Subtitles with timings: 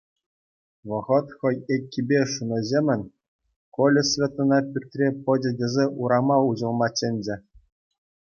[0.91, 3.01] Вӑхӑт хӑй еккипе шунӑҫемӗн
[3.79, 7.35] Коля Светӑна пӳртре пӑчӑ тесе урама уҫӑлма чӗнчӗ.